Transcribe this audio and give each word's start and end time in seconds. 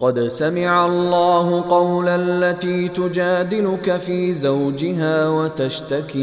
قد 0.00 0.28
سمع 0.28 0.86
الله 0.86 1.60
قول 1.60 2.08
التي 2.08 2.88
تجادلك 2.88 3.96
في 3.96 4.34
زوجها 4.34 5.28
وتشتكي 5.28 6.18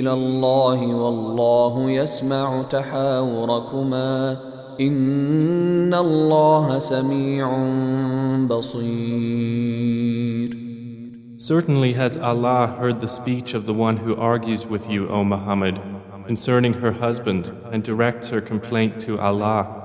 الى 0.00 0.12
الله 0.12 0.86
والله 0.86 1.90
يسمع 1.90 2.62
تحاوركما 2.62 4.36
ان 4.80 5.94
الله 5.94 6.78
سميع 6.78 7.58
بصير 8.48 9.86
Certainly 11.38 11.92
has 11.92 12.16
Allah 12.16 12.74
heard 12.80 13.00
the 13.00 13.06
speech 13.06 13.54
of 13.54 13.66
the 13.66 13.72
one 13.72 13.98
who 13.98 14.16
argues 14.16 14.66
with 14.66 14.90
you, 14.90 15.08
O 15.08 15.22
Muhammad, 15.22 15.80
concerning 16.26 16.72
her 16.72 16.90
husband 16.90 17.52
and 17.70 17.84
directs 17.84 18.30
her 18.30 18.40
complaint 18.40 18.98
to 19.02 19.20
Allah. 19.20 19.79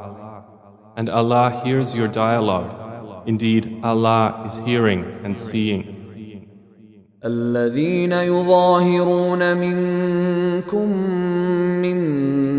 And 0.98 1.10
Allah 1.10 1.62
hears 1.64 1.96
your 1.96 2.08
dialogue. 2.08 2.72
Indeed, 3.26 3.80
Allah 3.84 4.44
is 4.46 4.58
hearing 4.60 5.06
and 5.24 5.38
seeing. 5.38 5.98
الذين 7.26 8.12
يظاهرون 8.12 9.58
منكم 9.58 10.90
من 11.82 11.98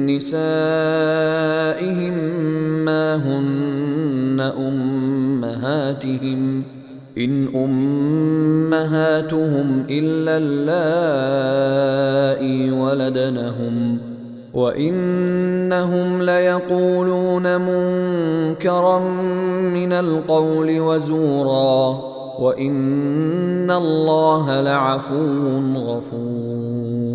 نسائهم 0.07 2.15
ما 2.85 3.17
هن 3.17 4.41
أمهاتهم 4.59 6.63
إن 7.19 7.49
أمهاتهم 8.75 9.87
إلا 9.91 10.37
اللائي 10.43 12.71
ولدنهم 12.71 13.99
وإنهم 14.55 16.23
ليقولون 16.23 17.57
منكرا 18.57 18.99
من 19.79 19.93
القول 19.93 20.81
وزورا 20.81 22.13
وإن 22.39 23.71
الله 23.71 24.61
لعفو 24.61 25.49
غفور 25.77 27.13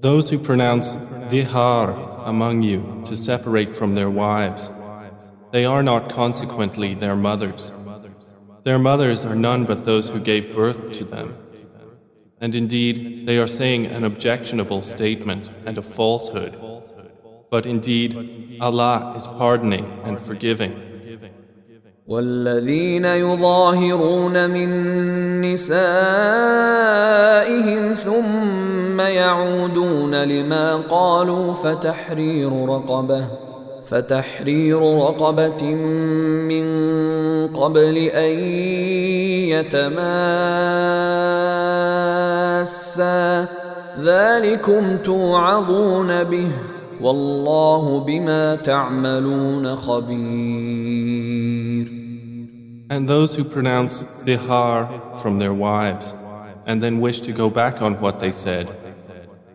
Those 0.00 0.30
who 0.30 0.38
pronounce 0.38 0.94
dihar 1.28 1.88
among 2.24 2.62
you 2.62 3.02
to 3.04 3.14
separate 3.14 3.76
from 3.76 3.94
their 3.94 4.08
wives, 4.08 4.70
they 5.52 5.66
are 5.66 5.82
not 5.82 6.10
consequently 6.10 6.94
their 6.94 7.16
mothers. 7.16 7.70
Their 8.64 8.78
mothers 8.78 9.26
are 9.26 9.34
none 9.34 9.66
but 9.66 9.84
those 9.84 10.08
who 10.08 10.20
gave 10.20 10.54
birth 10.54 10.92
to 10.92 11.04
them. 11.04 11.36
And 12.40 12.54
indeed, 12.54 13.26
they 13.26 13.36
are 13.36 13.46
saying 13.46 13.86
an 13.86 14.04
objectionable 14.04 14.82
statement 14.82 15.50
and 15.66 15.76
a 15.76 15.82
falsehood. 15.82 16.54
But 17.55 17.65
indeed, 17.65 18.11
Allah 18.59 19.13
is 19.15 19.25
pardoning 19.27 19.87
and 20.03 20.19
forgiving. 20.19 20.73
والذين 22.07 23.05
يظاهرون 23.05 24.49
من 24.49 24.69
نسائهم 25.41 25.83
ثم 27.93 28.99
يعودون 28.99 30.23
لما 30.23 30.75
قالوا 30.75 31.53
فتحرير 31.53 32.65
رقبة 32.69 33.27
فتحرير 33.85 34.97
رقبة 34.97 35.63
من 36.51 36.65
قبل 37.47 37.97
أن 37.97 38.39
يتماسا 39.55 40.25
ذلكم 43.99 44.97
توعظون 44.97 46.23
به 46.23 46.51
والله 47.00 48.00
بما 48.00 48.56
تعملون 48.56 49.76
خبير 49.76 51.20
And 52.90 53.08
those 53.08 53.36
who 53.36 53.44
pronounce 53.44 54.02
dihar 54.24 55.20
from 55.20 55.38
their 55.38 55.54
wives 55.54 56.12
and 56.66 56.82
then 56.82 57.00
wish 57.00 57.20
to 57.20 57.32
go 57.32 57.48
back 57.48 57.80
on 57.80 58.00
what 58.00 58.18
they 58.18 58.32
said, 58.32 58.66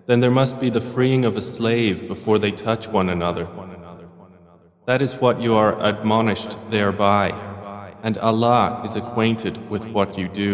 then 0.08 0.22
there 0.22 0.32
must 0.32 0.60
be 0.62 0.70
the 0.70 0.80
freeing 0.80 1.26
of 1.26 1.36
a 1.36 1.42
slave 1.42 2.08
before 2.08 2.40
they 2.40 2.52
touch 2.52 2.88
one 2.88 3.10
another. 3.10 3.48
That 4.86 5.02
is 5.02 5.16
what 5.16 5.42
you 5.42 5.56
are 5.56 5.82
admonished 5.84 6.58
thereby, 6.70 7.32
and 8.04 8.18
Allah 8.20 8.82
is 8.86 8.96
acquainted 8.96 9.70
with 9.70 9.86
what 9.88 10.18
you 10.18 10.30
do. 10.30 10.54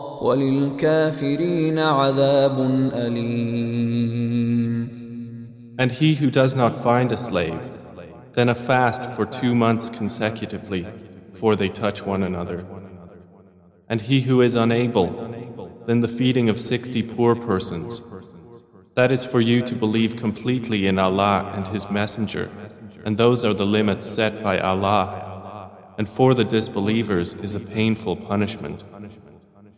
وللكافرين 0.22 1.78
عذاب 1.78 2.60
أليم 2.94 4.56
And 5.78 5.92
he 5.92 6.14
who 6.14 6.30
does 6.30 6.54
not 6.54 6.82
find 6.82 7.12
a 7.12 7.18
slave, 7.18 7.70
then 8.32 8.48
a 8.48 8.54
fast 8.54 9.04
for 9.14 9.26
two 9.26 9.54
months 9.54 9.90
consecutively 9.90 10.86
before 11.30 11.54
they 11.54 11.68
touch 11.68 12.02
one 12.02 12.22
another. 12.22 12.64
And 13.86 14.00
he 14.00 14.22
who 14.22 14.40
is 14.40 14.54
unable, 14.54 15.08
then 15.86 16.00
the 16.00 16.08
feeding 16.08 16.48
of 16.48 16.58
sixty 16.58 17.02
poor 17.02 17.34
persons. 17.34 18.00
That 18.94 19.12
is 19.12 19.22
for 19.22 19.42
you 19.42 19.60
to 19.62 19.74
believe 19.74 20.16
completely 20.16 20.86
in 20.86 20.98
Allah 20.98 21.52
and 21.54 21.68
His 21.68 21.90
Messenger, 21.90 22.50
and 23.04 23.18
those 23.18 23.44
are 23.44 23.52
the 23.52 23.66
limits 23.66 24.06
set 24.06 24.42
by 24.42 24.58
Allah. 24.58 25.22
And 25.98 26.08
for 26.08 26.34
the 26.34 26.44
disbelievers 26.44 27.34
is 27.34 27.54
a 27.54 27.60
painful 27.60 28.16
punishment. 28.16 28.82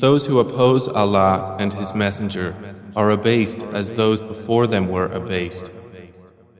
those 0.00 0.26
who 0.26 0.38
oppose 0.38 0.88
Allah 0.88 1.56
and 1.58 1.72
His 1.74 1.94
Messenger 1.94 2.54
are 2.96 3.10
abased 3.10 3.62
as 3.72 3.94
those 3.94 4.20
before 4.20 4.66
them 4.66 4.88
were 4.88 5.06
abased. 5.06 5.70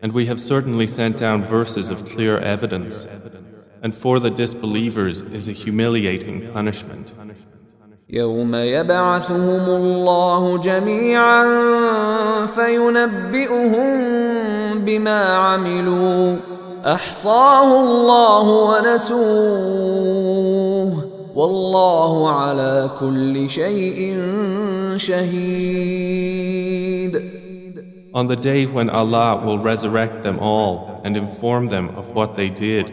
And 0.02 0.12
we 0.12 0.26
have 0.26 0.40
certainly 0.40 0.86
sent 0.86 1.16
down 1.16 1.44
verses 1.44 1.90
of 1.90 2.06
clear 2.06 2.38
evidence, 2.38 3.06
and 3.82 3.94
for 3.94 4.18
the 4.18 4.30
disbelievers 4.30 5.20
is 5.20 5.48
a 5.48 5.52
humiliating 5.52 6.50
punishment. 6.52 7.12
يوم 8.12 8.54
يبعثهم 8.54 9.66
الله 9.68 10.58
جميعا 10.58 11.46
فينبئهم 12.46 13.88
بما 14.84 15.24
عملوا 15.24 16.36
احصاه 16.84 17.80
الله 17.80 18.48
ونسوه 18.50 20.02
والله 21.37 22.29
على 22.29 22.89
كل 22.99 23.49
شيء 23.49 24.17
شهيد 24.97 26.17
On 28.13 28.25
the 28.27 28.35
day 28.35 28.65
when 28.65 28.89
Allah 28.89 29.45
will 29.45 29.59
resurrect 29.59 30.23
them 30.23 30.39
all 30.39 31.01
and 31.05 31.15
inform 31.15 31.67
them 31.67 31.89
of 31.89 32.09
what 32.15 32.35
they 32.35 32.49
did, 32.49 32.91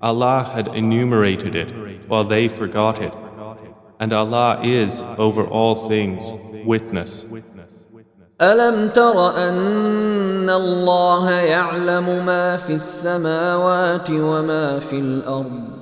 Allah 0.00 0.50
had 0.54 0.68
enumerated 0.68 1.54
it 1.54 1.70
while 2.08 2.24
they 2.24 2.48
forgot 2.48 3.02
it. 3.02 3.14
And 4.00 4.14
Allah 4.14 4.60
is, 4.62 5.02
over 5.18 5.44
all 5.44 5.74
things, 5.74 6.32
witness. 6.64 7.26
ألم 8.40 8.88
تر 8.88 9.36
أن 9.48 10.50
الله 10.50 11.30
يعلم 11.30 12.26
ما 12.26 12.56
في 12.56 12.72
السماوات 12.72 14.10
وما 14.10 14.78
في 14.78 14.98
الأرض 14.98 15.81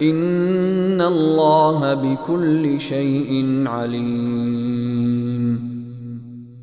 إن 0.00 1.00
الله 1.00 1.94
بكل 1.94 2.80
شيء 2.80 3.64
عليم 3.66 5.36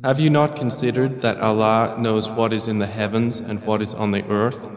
Have 0.04 0.20
you 0.20 0.28
not 0.28 0.54
considered 0.54 1.22
that 1.22 1.40
Allah 1.40 1.96
knows 1.98 2.28
what 2.28 2.52
is 2.52 2.68
in 2.68 2.78
the 2.78 2.86
heavens 2.86 3.40
and 3.40 3.64
what 3.64 3.80
is 3.80 3.94
on 3.94 4.10
the 4.10 4.22
earth? 4.28 4.68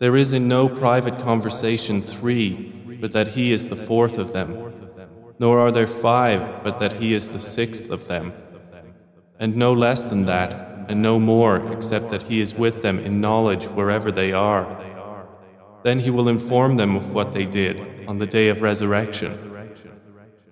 There 0.00 0.18
is 0.18 0.34
in 0.34 0.48
no 0.48 0.68
private 0.68 1.18
conversation 1.18 2.02
three, 2.02 2.74
but 3.00 3.12
that 3.12 3.28
He 3.28 3.52
is 3.52 3.68
the 3.68 3.76
fourth 3.76 4.18
of 4.18 4.34
them. 4.34 4.50
Nor 5.38 5.58
are 5.60 5.72
there 5.72 5.86
five, 5.86 6.62
but 6.62 6.78
that 6.80 7.00
He 7.00 7.14
is 7.14 7.32
the 7.32 7.40
sixth 7.40 7.90
of 7.90 8.06
them. 8.06 8.34
And 9.38 9.56
no 9.56 9.72
less 9.72 10.04
than 10.04 10.26
that, 10.26 10.86
and 10.90 11.00
no 11.00 11.18
more, 11.18 11.72
except 11.72 12.10
that 12.10 12.24
He 12.24 12.42
is 12.42 12.54
with 12.54 12.82
them 12.82 12.98
in 12.98 13.20
knowledge 13.22 13.64
wherever 13.68 14.12
they 14.12 14.32
are. 14.32 14.64
Then 15.85 15.99
he 15.99 16.09
will 16.09 16.27
inform 16.27 16.77
them 16.77 16.95
of 16.95 17.11
what 17.11 17.31
they 17.33 17.45
did 17.45 18.07
on 18.07 18.17
the 18.17 18.25
day 18.25 18.47
of 18.47 18.63
resurrection. 18.63 19.31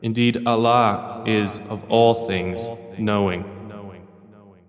Indeed, 0.03 0.45
Allah 0.45 1.23
is 1.25 1.57
of 1.69 1.83
all 1.89 2.27
things 2.27 2.67
knowing. 2.99 3.43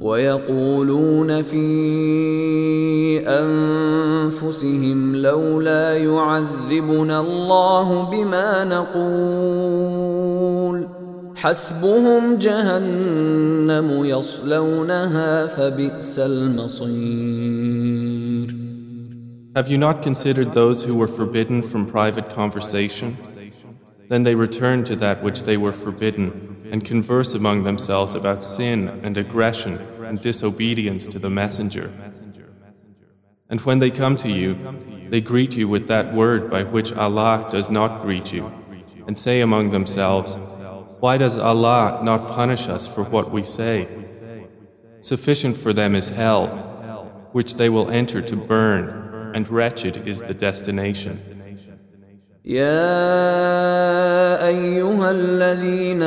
ويقولون 0.00 1.42
في 1.42 1.68
انفسهم 3.28 5.16
لولا 5.16 5.96
يعذبنا 5.96 7.20
الله 7.20 8.10
بما 8.10 8.64
نقول 8.64 9.72
حسبهم 11.36 12.36
جهنم 12.38 14.04
يصلونها 14.04 15.46
فبئس 15.46 16.18
المصير 16.18 17.82
Have 19.54 19.68
you 19.68 19.76
not 19.76 20.02
considered 20.02 20.54
those 20.54 20.82
who 20.82 20.94
were 20.94 21.06
forbidden 21.06 21.62
from 21.62 21.84
private 21.84 22.30
conversation? 22.30 23.18
Then 24.08 24.22
they 24.22 24.34
return 24.34 24.82
to 24.84 24.96
that 24.96 25.22
which 25.22 25.42
they 25.42 25.58
were 25.58 25.74
forbidden 25.74 26.52
and 26.71 26.85
converse 26.85 27.33
among 27.33 27.63
themselves 27.63 28.13
about 28.13 28.43
sin 28.43 28.87
and 29.03 29.17
aggression 29.17 29.77
and 30.03 30.21
disobedience 30.21 31.07
to 31.07 31.19
the 31.19 31.29
Messenger. 31.29 31.91
And 33.49 33.61
when 33.61 33.79
they 33.79 33.91
come 33.91 34.17
to 34.17 34.29
you, 34.29 34.57
they 35.09 35.21
greet 35.21 35.55
you 35.55 35.67
with 35.67 35.87
that 35.87 36.13
word 36.13 36.49
by 36.51 36.63
which 36.63 36.91
Allah 36.93 37.47
does 37.49 37.69
not 37.69 38.01
greet 38.01 38.33
you, 38.33 38.51
and 39.07 39.17
say 39.17 39.39
among 39.41 39.71
themselves, 39.71 40.35
Why 40.99 41.17
does 41.17 41.37
Allah 41.37 42.01
not 42.03 42.29
punish 42.29 42.67
us 42.67 42.87
for 42.87 43.03
what 43.03 43.31
we 43.31 43.43
say? 43.43 43.87
Sufficient 44.99 45.55
for 45.55 45.71
them 45.71 45.95
is 45.95 46.09
hell, 46.09 47.29
which 47.31 47.55
they 47.55 47.69
will 47.69 47.89
enter 47.89 48.21
to 48.21 48.35
burn, 48.35 49.31
and 49.33 49.47
wretched 49.47 50.07
is 50.07 50.21
the 50.21 50.33
destination. 50.33 51.36
يا 52.47 52.87
ايها 54.47 55.11
الذين 55.11 56.03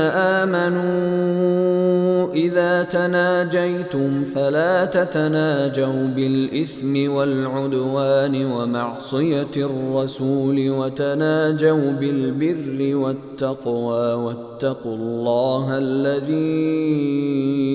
امنوا 0.46 2.32
اذا 2.34 2.82
تناجيتم 2.82 4.24
فلا 4.24 4.84
تتناجوا 4.84 6.06
بالاثم 6.06 7.10
والعدوان 7.10 8.44
ومعصيه 8.44 9.50
الرسول 9.56 10.70
وتناجوا 10.70 11.92
بالبر 11.92 12.96
والتقوى 12.96 14.14
واتقوا 14.14 14.96
الله 14.96 15.78
الذي 15.78 16.74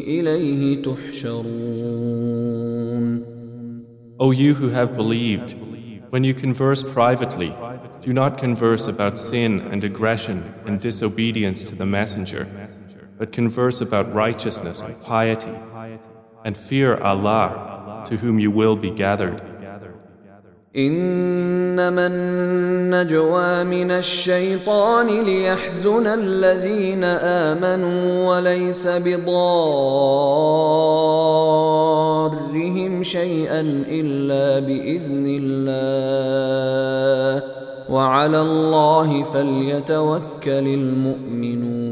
اليه 0.07 0.83
تحشرون 0.83 2.25
O 4.17 4.31
you 4.31 4.53
who 4.55 4.69
have 4.69 4.95
believed, 4.95 5.55
when 6.09 6.23
you 6.23 6.33
converse 6.33 6.81
privately, 6.83 7.53
Do 8.04 8.12
not 8.12 8.38
converse 8.38 8.86
about 8.86 9.18
sin 9.18 9.60
and 9.60 9.84
aggression 9.84 10.54
and 10.64 10.80
disobedience 10.80 11.64
to 11.64 11.74
the 11.74 11.84
Messenger, 11.84 12.48
but 13.18 13.30
converse 13.30 13.80
about 13.82 14.14
righteousness 14.14 14.80
and 14.80 15.00
piety, 15.02 15.54
and 16.44 16.56
fear 16.56 16.96
Allah, 16.96 18.04
to 18.06 18.16
whom 18.16 18.38
you 18.38 18.50
will 18.50 18.76
be 18.76 18.90
gathered. 18.90 19.42
إنما 20.76 22.06
النجوى 22.06 23.64
من 23.64 23.90
الشيطان 23.90 25.22
ليحزن 25.24 26.06
الذين 26.06 27.04
آمنوا 27.04 28.28
وليس 28.28 28.86
بضارهم 28.86 29.32
شيئا 33.02 33.60
إلا 33.88 34.58
بإذن 34.66 35.26
الله 35.42 36.20
وعلى 37.88 38.40
الله 38.40 39.22
فليتوكل 39.22 40.66
المؤمنون 40.80 41.90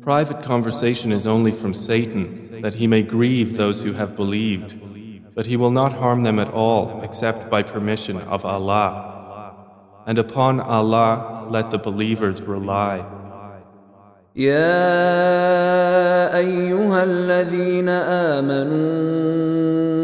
Private 0.00 0.42
conversation 0.42 1.12
is 1.12 1.26
only 1.26 1.52
from 1.52 1.74
Satan, 1.74 2.62
that 2.62 2.76
he 2.76 2.86
may 2.86 3.02
grieve 3.02 3.56
those 3.56 3.82
who 3.82 3.92
have 3.92 4.16
believed, 4.16 4.74
but 5.34 5.46
he 5.46 5.56
will 5.56 5.70
not 5.70 5.92
harm 5.92 6.22
them 6.22 6.38
at 6.38 6.50
all 6.52 7.02
except 7.02 7.50
by 7.50 7.62
permission 7.62 8.16
of 8.16 8.44
Allah. 8.44 8.90
And 10.06 10.18
upon 10.18 10.58
Allah 10.58 11.46
let 11.50 11.70
the 11.70 11.78
believers 11.78 12.40
rely. 12.42 13.04
يا 14.36 14.76
أيها 16.36 17.04
الذين 17.04 17.88
آمنوا 18.38 20.03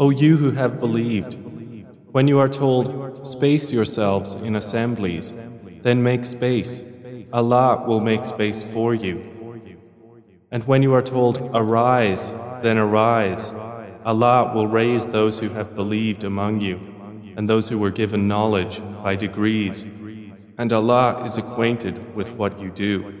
O 0.00 0.08
you 0.08 0.38
who 0.38 0.52
have 0.52 0.80
believed, 0.80 1.36
when 2.10 2.26
you 2.26 2.38
are 2.38 2.48
told, 2.48 3.26
space 3.28 3.70
yourselves 3.70 4.32
in 4.32 4.56
assemblies, 4.56 5.34
then 5.82 6.02
make 6.02 6.24
space, 6.24 6.82
Allah 7.34 7.84
will 7.86 8.00
make 8.00 8.24
space 8.24 8.62
for 8.62 8.94
you. 8.94 9.18
And 10.50 10.64
when 10.64 10.82
you 10.82 10.94
are 10.94 11.02
told, 11.02 11.50
arise, 11.52 12.32
then 12.62 12.78
arise, 12.78 13.52
Allah 14.02 14.50
will 14.54 14.66
raise 14.66 15.06
those 15.06 15.38
who 15.38 15.50
have 15.50 15.76
believed 15.76 16.24
among 16.24 16.62
you, 16.62 16.80
and 17.36 17.46
those 17.46 17.68
who 17.68 17.78
were 17.78 17.90
given 17.90 18.26
knowledge 18.26 18.80
by 19.04 19.16
degrees. 19.16 19.84
And 20.56 20.72
Allah 20.72 21.26
is 21.26 21.36
acquainted 21.36 22.16
with 22.16 22.30
what 22.30 22.58
you 22.58 22.70
do. 22.70 23.20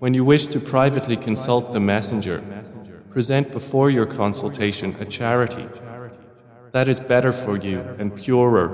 when 0.00 0.14
you 0.14 0.24
wish 0.24 0.46
to 0.48 0.60
privately 0.60 1.16
consult 1.16 1.72
the 1.72 1.80
messenger, 1.80 2.42
present 3.10 3.52
before 3.52 3.90
your 3.90 4.06
consultation 4.06 4.94
a 5.00 5.04
charity. 5.04 5.66
That 6.72 6.88
is 6.88 7.00
better 7.00 7.32
for 7.32 7.56
you 7.56 7.80
and 7.98 8.14
purer. 8.14 8.68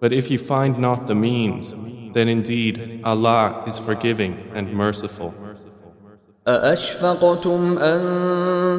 But 0.00 0.12
if 0.12 0.30
you 0.30 0.38
find 0.38 0.78
not 0.78 1.06
the 1.06 1.14
means, 1.14 1.74
then 2.14 2.28
indeed 2.28 3.00
Allah 3.04 3.64
is 3.66 3.78
forgiving 3.78 4.50
and 4.54 4.72
merciful. 4.72 5.34
أأشفقتم 6.46 7.78
أن 7.78 8.00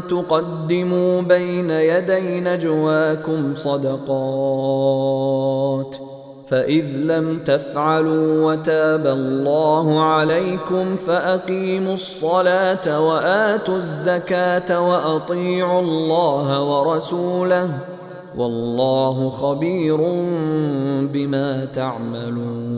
تقدموا 0.10 1.22
بين 1.22 1.70
يدي 1.70 2.40
نجواكم 2.40 3.56
صدقات 3.56 4.08
فإذ 6.52 6.86
لم 6.86 7.40
تفعلوا 7.40 8.52
وتاب 8.52 9.08
الله 9.08 10.04
عليكم 10.04 10.96
فأقيموا 10.96 11.94
الصلاة 11.94 13.08
وآتوا 13.08 13.78
الزكاة 13.78 14.90
وأطيعوا 14.90 15.82
الله 15.82 16.64
ورسوله 16.64 17.80
والله 18.36 19.30
خبير 19.30 19.98
بما 21.14 21.66
تعملون 21.66 22.78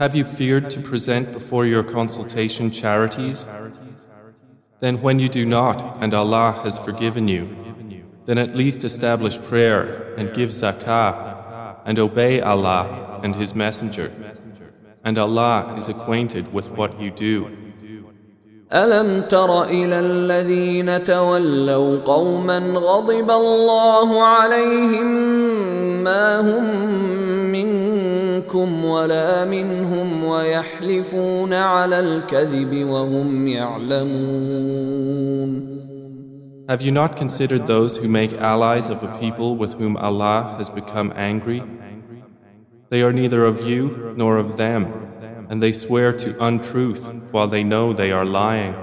Have 0.00 0.16
you 0.16 0.24
feared 0.24 0.70
to 0.70 0.80
present 0.80 1.32
before 1.32 1.64
your 1.66 1.84
consultation 1.84 2.72
charities? 2.72 3.46
Then 4.80 5.00
when 5.00 5.20
you 5.20 5.28
do 5.28 5.46
not, 5.46 5.98
and 6.02 6.12
Allah 6.12 6.60
has 6.64 6.76
forgiven 6.76 7.28
you, 7.28 7.48
then 8.26 8.36
at 8.38 8.56
least 8.56 8.82
establish 8.82 9.40
prayer 9.40 10.14
and 10.18 10.34
give 10.34 10.50
zakah 10.50 11.37
and 11.88 11.98
obey 11.98 12.40
Allah 12.40 13.20
and 13.22 13.36
His 13.36 13.54
Messenger. 13.54 14.12
And 15.04 15.18
Allah 15.18 15.74
is 15.76 15.88
acquainted 15.88 16.52
with 16.52 16.70
what 16.70 17.00
you 17.00 17.10
do. 17.10 17.50
ألم 18.72 19.20
تر 19.28 19.62
إلى 19.64 20.00
الذين 20.00 21.04
تولوا 21.04 21.98
قوما 22.00 22.58
غضب 22.58 23.30
الله 23.30 24.22
عليهم 24.22 25.06
ما 26.04 26.40
هم 26.40 26.64
منكم 27.52 28.84
ولا 28.84 29.44
منهم 29.44 30.24
ويحلفون 30.24 31.52
على 31.52 32.00
الكذب 32.00 32.88
وهم 32.88 33.48
يعلمون 33.48 35.04
Have 36.66 36.80
you 36.80 36.90
not 36.90 37.18
considered 37.18 37.66
those 37.66 37.98
who 37.98 38.08
make 38.08 38.32
allies 38.32 38.88
of 38.88 39.02
a 39.02 39.18
people 39.18 39.54
with 39.54 39.74
whom 39.74 39.98
Allah 39.98 40.54
has 40.56 40.70
become 40.70 41.12
angry? 41.14 41.62
They 42.90 43.02
are 43.02 43.12
neither 43.12 43.44
of 43.44 43.66
you 43.66 44.14
nor 44.16 44.38
of 44.38 44.56
them, 44.56 44.82
and 45.48 45.60
they 45.60 45.72
swear 45.72 46.12
to 46.12 46.36
untruth 46.42 47.08
while 47.32 47.48
they 47.48 47.64
know 47.64 47.92
they 47.92 48.12
are 48.12 48.24
lying. 48.24 48.74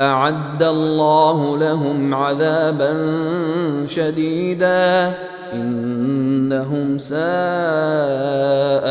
أعد 0.00 0.62
الله 0.62 1.58
لهم 1.58 2.14
عذابا 2.14 2.92
شديدا 3.86 5.14
إنهم 5.52 6.98
ساء 6.98 7.16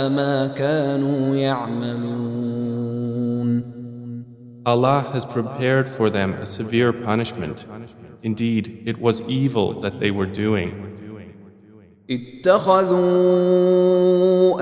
ما 0.09 0.47
كانوا 0.47 1.35
يعملون 1.35 2.25
Allah 4.67 5.05
has 5.13 5.25
prepared 5.25 5.87
for 5.87 6.09
them 6.09 6.33
a 6.33 6.45
severe 6.45 6.91
punishment. 6.91 7.67
Indeed, 8.23 8.81
it 8.87 8.97
was 8.97 9.21
evil 9.27 9.79
that 9.81 9.99
they 9.99 10.09
were 10.09 10.25
doing. 10.25 10.71
اتخذوا 12.09 13.75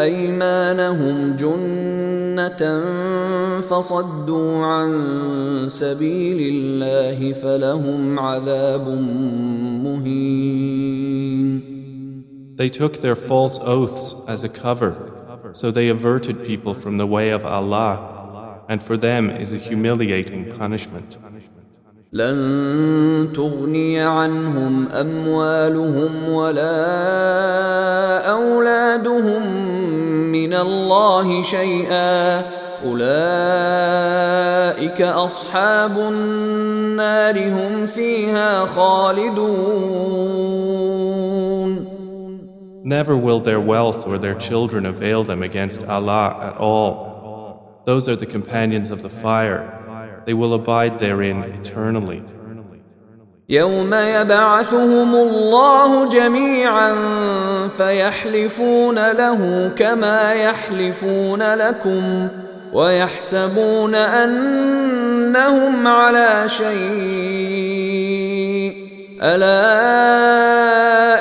أيمانهم 0.02 1.36
جنة 1.36 2.82
فصدوا 3.60 4.66
عن 4.66 4.92
سبيل 5.70 6.54
الله 6.54 7.34
فلهم 7.34 8.20
عذاب 8.20 8.88
مهين 9.84 10.94
They 12.56 12.70
took 12.70 12.98
their 12.98 13.16
false 13.16 13.60
oaths 13.60 14.14
as 14.28 14.44
a 14.44 14.50
cover, 14.50 14.94
so 15.54 15.72
they 15.72 15.90
averted 15.90 16.46
people 16.46 16.76
from 16.76 16.98
the 16.98 17.08
way 17.08 17.32
of 17.32 17.46
Allah, 17.46 18.62
and 18.70 18.82
for 18.82 18.96
them 18.96 19.32
is 19.32 19.54
a 19.54 19.58
humiliating 19.58 20.56
punishment. 20.56 21.18
لن 22.13 23.29
تغني 23.37 24.01
عنهم 24.01 24.89
أموالهم 24.89 26.29
ولا 26.29 26.71
أولادهم 28.31 29.43
من 30.33 30.55
الله 30.55 31.43
شيئا 31.43 32.45
أولئك 32.85 33.13
أصحاب 35.03 35.99
النار 35.99 37.49
هم 37.49 37.87
فيها 37.87 38.67
خالدون 38.67 39.79
Never 42.85 43.17
will 43.19 43.41
their 43.41 43.61
wealth 43.61 44.07
or 44.07 44.17
their 44.17 44.35
children 44.35 44.87
avail 44.87 45.23
them 45.23 45.43
against 45.43 45.85
Allah 45.85 46.39
at 46.41 46.57
all. 46.57 47.83
Those 47.85 48.09
are 48.09 48.17
the 48.17 48.25
companions 48.25 48.91
of 48.91 49.03
the 49.03 49.11
fire. 49.11 49.78
They 50.28 50.34
will 50.34 50.54
abide 50.54 51.00
therein 51.00 51.44
eternally. 51.44 52.24
يوم 53.50 53.94
يبعثهم 53.94 55.16
الله 55.16 56.10
جميعا 56.10 56.96
فيحلفون 57.78 59.12
له 59.12 59.72
كما 59.76 60.34
يحلفون 60.34 61.54
لكم 61.54 62.28
ويحسبون 62.74 63.96
انهم 63.96 65.88
على 65.88 66.44
شيء 66.48 66.74
الا 69.22 69.64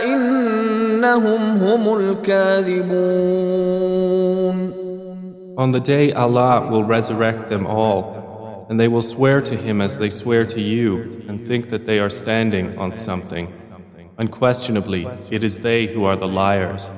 انهم 0.05 1.43
هم 1.57 1.95
الكاذبون 1.99 3.53
On 5.55 5.71
the 5.71 5.81
day 5.81 6.13
Allah 6.15 6.67
will 6.71 6.83
resurrect 6.83 7.51
them 7.51 7.67
all, 7.67 8.16
and 8.69 8.79
they 8.81 8.89
will 8.89 9.03
swear 9.03 9.41
to 9.43 9.57
Him 9.57 9.81
as 9.81 9.99
they 9.99 10.11
swear 10.11 10.45
to 10.47 10.61
you, 10.61 11.25
and 11.29 11.47
think 11.47 11.71
that 11.71 11.87
they 11.87 11.99
are 11.99 12.11
standing 12.11 12.79
on 12.79 12.95
something. 12.95 13.53
Unquestionably, 14.19 15.07
it 15.31 15.43
is 15.43 15.61
they 15.61 15.87
who 15.87 16.05
are 16.05 16.17
the 16.17 16.29
liars. 16.29 16.91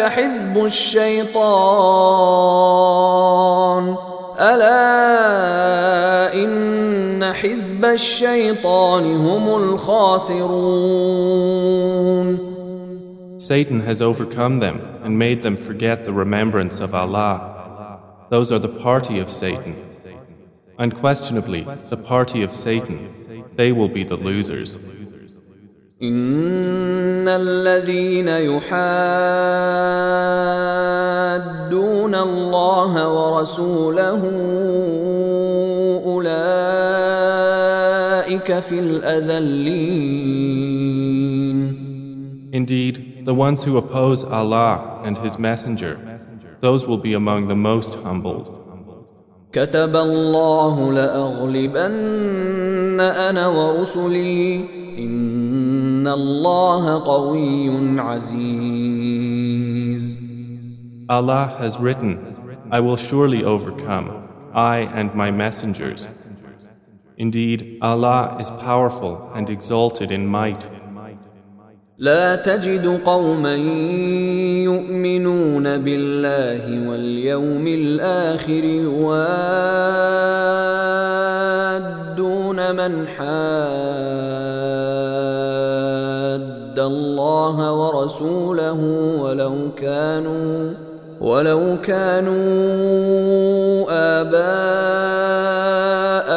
حزب 0.00 0.64
الشيطان 0.64 2.19
حزب 7.80 7.84
الشيطان 7.84 9.04
هم 9.04 9.48
الخاسرون 9.62 10.56
Satan 13.38 13.80
has 13.80 14.02
overcome 14.02 14.58
them 14.58 14.76
and 15.04 15.18
made 15.18 15.40
them 15.40 15.56
forget 15.56 16.04
the 16.04 16.12
remembrance 16.12 16.80
of 16.80 16.94
Allah. 16.94 17.34
Those 18.28 18.52
are 18.52 18.58
the 18.58 18.74
party 18.88 19.18
of 19.18 19.30
Satan. 19.30 19.74
Unquestionably, 20.78 21.62
the 21.88 21.96
party 21.96 22.42
of 22.42 22.52
Satan, 22.52 22.98
they 23.56 23.72
will 23.72 23.88
be 23.88 24.04
the 24.04 24.16
losers. 24.16 24.76
إن 26.02 27.28
الذين 27.28 28.28
يحادون 28.28 28.66
الله 32.14 33.08
ورسوله 33.08 34.22
أولئك 38.50 38.58
في 38.58 38.78
الأذلين 38.78 40.16
Indeed, 42.52 43.24
the 43.26 43.34
ones 43.34 43.64
who 43.64 43.76
oppose 43.76 44.24
Allah 44.24 45.02
and 45.04 45.18
His 45.18 45.38
Messenger, 45.38 45.98
those 46.60 46.86
will 46.86 46.98
be 46.98 47.12
among 47.12 47.48
the 47.48 47.54
most 47.54 47.96
humbled. 47.96 48.62
كتب 49.52 49.96
الله 49.96 50.92
لأغلبن 50.92 51.90
أنا 53.00 53.46
ورسلي 53.46 54.64
إن 54.98 56.08
الله 56.08 57.04
قوي 57.04 58.00
عزيز 58.00 59.06
Allah 61.08 61.56
has 61.60 61.78
written, 61.78 62.18
I 62.72 62.80
will 62.80 62.96
surely 62.96 63.44
overcome, 63.44 64.28
I 64.52 64.78
and 64.78 65.14
my 65.14 65.30
messengers. 65.30 66.08
Indeed, 67.17 67.77
Allah 67.81 68.37
is 68.39 68.49
powerful 68.49 69.31
and 69.35 69.49
exalted 69.49 70.11
in 70.11 70.25
might. 70.27 70.65
لا 72.01 72.35
تجد 72.35 73.01
قوما 73.05 73.55
يؤمنون 74.65 75.77
بالله 75.77 76.89
واليوم 76.89 77.67
الآخر 77.67 78.63
يوادون 78.63 79.11
من 82.75 83.07
حاد 83.07 83.31
الله 86.79 87.73
ورسوله 87.73 88.79
ولو 89.21 89.55
كانوا 89.77 90.73
ولو 91.21 91.77
كانوا 91.83 92.31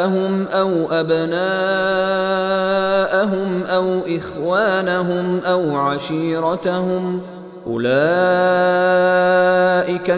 آباءهم 0.05 0.45
أو 0.53 0.87
أبناءهم 0.91 1.33
أو 3.63 3.99
إخوانهم 4.07 5.39
أو 5.45 5.77
عشيرتهم 5.77 7.21
أولئك 7.67 7.91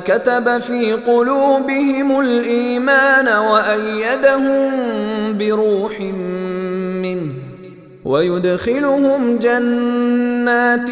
كتب 0.04 0.58
في 0.60 0.94
قلوبهم 0.94 2.20
الإيمان 2.20 3.28
وأيدهم 3.28 4.72
بروح 5.38 6.00
منه 7.02 7.32
ويدخلهم 8.06 9.40
جنات 9.40 10.90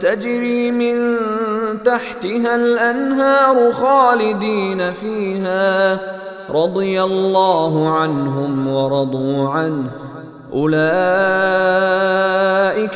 تجري 0.00 0.70
من 0.70 1.16
تحتها 1.84 2.56
الأنهار 2.56 3.72
خالدين 3.72 4.92
فيها. 4.92 6.00
رضي 6.50 7.02
الله 7.02 7.88
عنهم 7.88 8.68
ورضوا 8.68 9.48
عنه. 9.48 9.90
أولئك 10.52 10.98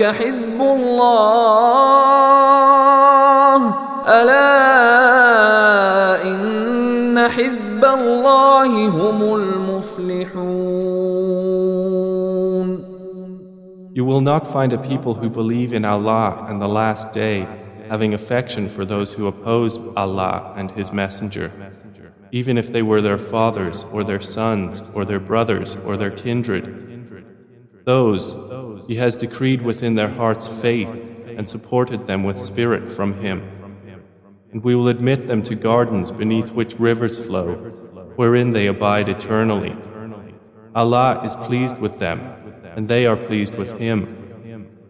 حزب 0.03 0.61
الله. 0.61 1.93
ألا 4.09 4.53
إن 6.25 7.29
حزب 7.29 7.85
الله 7.85 8.89
هم 8.89 9.35
المفلحون. 9.35 10.53
You 13.95 14.05
will 14.07 14.23
not 14.23 14.47
find 14.47 14.73
a 14.73 14.79
people 14.79 15.15
who 15.15 15.29
believe 15.29 15.75
in 15.75 15.85
Allah 15.85 16.47
and 16.49 16.63
the 16.63 16.69
last 16.69 17.13
day. 17.13 17.47
Having 17.93 18.15
affection 18.15 18.71
for 18.71 18.87
those 18.87 19.13
who 19.13 19.27
oppose 19.27 19.79
Allah 19.99 20.55
and 20.57 20.71
His 20.71 20.93
Messenger, 20.93 21.53
even 22.31 22.57
if 22.57 22.73
they 22.73 22.81
were 22.81 23.03
their 23.03 23.19
fathers 23.19 23.85
or 23.93 24.03
their 24.03 24.23
sons 24.23 24.83
or 24.95 25.05
their 25.05 25.21
brothers 25.21 25.77
or 25.85 25.99
their 25.99 26.11
kindred. 26.11 26.65
Those 27.85 28.35
He 28.89 28.95
has 28.97 29.15
decreed 29.15 29.61
within 29.61 29.95
their 29.95 30.09
hearts 30.09 30.47
faith 30.49 30.95
and 31.37 31.47
supported 31.47 32.07
them 32.07 32.25
with 32.25 32.39
spirit 32.39 32.91
from 32.91 33.21
Him. 33.21 33.39
And 34.53 34.65
we 34.65 34.75
will 34.75 34.89
admit 34.89 35.27
them 35.27 35.43
to 35.43 35.55
gardens 35.55 36.11
beneath 36.11 36.51
which 36.51 36.79
rivers 36.79 37.19
flow, 37.23 37.57
wherein 38.17 38.51
they 38.51 38.69
abide 38.69 39.11
eternally. 39.11 39.77
Allah 40.75 41.21
is 41.27 41.37
pleased 41.37 41.77
with 41.77 41.99
them, 41.99 42.21
and 42.75 42.89
they 42.89 43.05
are 43.05 43.19
pleased 43.19 43.55
with 43.59 43.73
Him. 43.73 44.01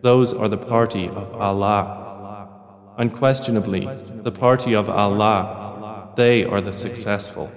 Those 0.03 0.33
are 0.33 0.49
the 0.49 0.65
party 0.75 1.09
of 1.09 1.35
Allah. 1.35 2.02
Unquestionably, 2.99 3.89
the 4.23 4.33
party 4.33 4.75
of 4.75 4.89
Allah, 4.89 6.13
they 6.17 6.45
are 6.45 6.61
the 6.61 6.73
successful. 6.73 7.51